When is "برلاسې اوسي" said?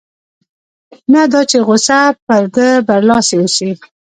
2.87-3.71